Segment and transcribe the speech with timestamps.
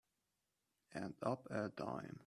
[0.93, 2.19] And up a dime.